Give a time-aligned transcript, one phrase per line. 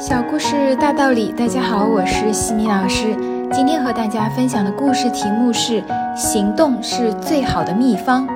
[0.00, 3.14] 小故事大道理，大家好，我是西米老师。
[3.52, 5.84] 今天和大家分享的故事题目是
[6.16, 8.26] “行动是最好的秘方”。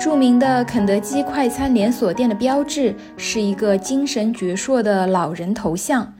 [0.00, 6.14] 著名的肯德基快餐连锁店的标志是一个精神矍铄的老人头像，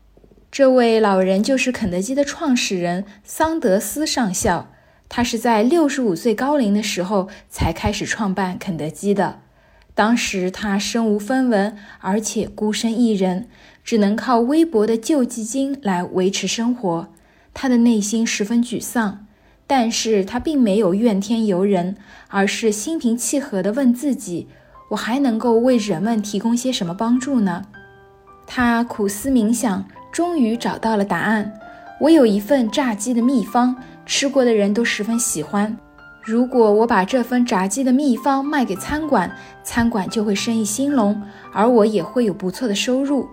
[0.51, 4.69] 这位老人就是肯德基的创始人桑德斯上校。
[5.09, 9.39] 他是在六十五岁高龄的时候才开始创办肯德基的。
[10.01, 13.47] 当时他身无分文，而且孤身一人，
[13.85, 17.09] 只能靠微薄的救济金来维持生活。
[17.53, 19.27] 他的内心十分沮丧，
[19.67, 21.97] 但是他并没有怨天尤人，
[22.29, 24.49] 而是心平气和地问自己
[24.93, 27.67] ：“我还能够为人们提供些什么帮助呢？”
[28.49, 31.53] 他苦思冥想，终于找到了答案
[32.01, 35.77] ：“我有一份炸鸡的秘方，吃过的人都十分喜欢。”
[36.23, 41.21] 如果我把这份炸鸡的秘方卖给餐馆，餐馆就会生意兴隆，
[41.53, 43.27] 而我也会有不错的收入。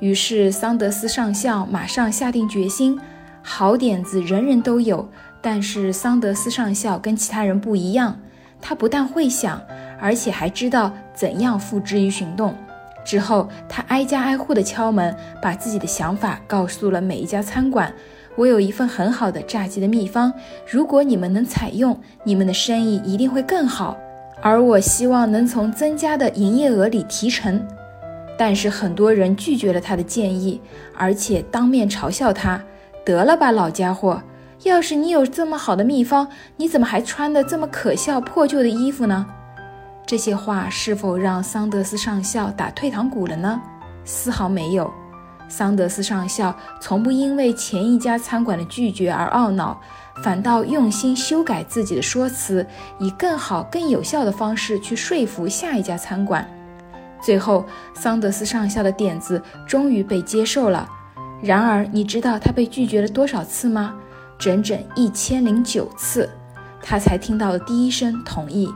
[0.00, 2.98] 于是桑德斯上校马上下定决心。
[3.40, 5.08] 好点子人人都有，
[5.40, 8.18] 但是桑德斯上校跟其他人不一样，
[8.60, 9.60] 他不但会想，
[10.00, 12.56] 而且还知道怎样付之于行动。
[13.04, 17.92] 之后，他挨家挨户的敲门，把自己的想法告诉了每一家餐馆。
[18.36, 20.32] 我有一份很好的炸鸡的秘方，
[20.68, 23.96] 如果你们能采用，你们的生意一定会更好。
[24.42, 27.64] 而我希望能从增加的营业额里提成。
[28.36, 30.60] 但是很多人拒绝了他的建议，
[30.96, 32.60] 而且当面嘲笑他
[33.06, 34.20] ：“得了吧，老家伙！
[34.64, 39.24] 要是你有这么好的秘方，你怎么还穿的这么可笑破旧的衣服呢？”
[40.04, 43.60] 这些话是否让桑德斯上校打退堂鼓了呢？
[44.04, 44.92] 丝毫没有。
[45.56, 49.80] 桑德斯上校从不因为前一家餐馆的拒绝而懊恼，
[50.16, 52.66] 反倒用心修改自己的说辞，
[52.98, 56.44] 以更好、更有效的方式去说服下一家餐馆。
[57.22, 60.88] 最后，桑德斯上校的点子终于被接受了。
[61.40, 63.94] 然而，你知道他被拒绝了多少次吗？
[64.36, 66.28] 整整一千零九次，
[66.82, 68.68] 他才听到了第一声同意。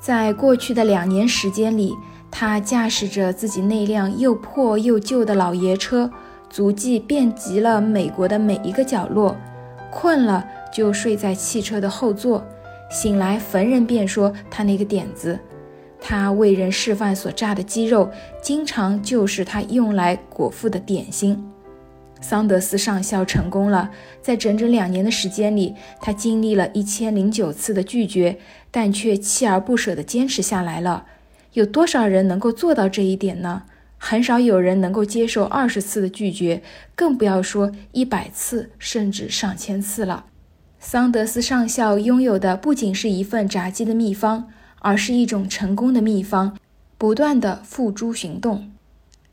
[0.00, 1.94] 在过去的两年时间里。
[2.30, 6.10] 他驾驶着自己那辆又破又旧的老爷车，
[6.48, 9.36] 足迹遍及了美国的每一个角落。
[9.90, 12.46] 困了就睡在汽车的后座，
[12.90, 15.38] 醒来逢人便说他那个点子。
[16.00, 18.08] 他为人示范所炸的鸡肉，
[18.40, 21.44] 经常就是他用来果腹的点心。
[22.22, 23.90] 桑德斯上校成功了，
[24.22, 28.38] 在整整两年的时间里，他经历了一千零九次的拒绝，
[28.70, 31.04] 但却锲而不舍地坚持下来了。
[31.54, 33.62] 有多少人能够做到这一点呢？
[34.02, 36.62] 很少有人能够接受二十次的拒绝，
[36.94, 40.24] 更不要说一百次甚至上千次了。
[40.78, 46.56] 桑德斯上校拥有的不仅是一份炸鸡的秘方，而是一种成功的秘方：
[46.96, 48.70] 不断的付诸行动。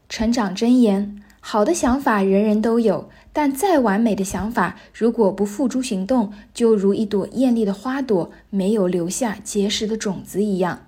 [0.10, 10.87] 成长箴言：好的想法人人都有，但再完美的想法，如果不付诸行动，就如一朵艳丽的花朵，没有留下结实的种子一样。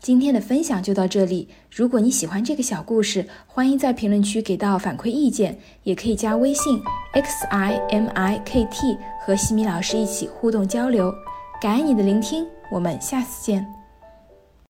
[0.00, 1.48] 今天的分享就到这里。
[1.70, 6.80] 如果你喜欢这个小故事，欢迎在评论区给到反馈意见，也可以加微信
[7.12, 11.12] x i m i k t 和西米老师一起互动交流。
[11.60, 13.77] 感恩你的聆听，我们下次见。